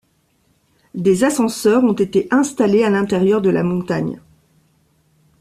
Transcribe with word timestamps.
Des 0.95 1.23
ascenseurs 1.25 1.83
ont 1.83 1.93
été 1.93 2.27
installés 2.31 2.83
à 2.83 2.89
l'intérieur 2.89 3.39
de 3.39 3.51
la 3.51 3.61
montagne. 3.61 4.19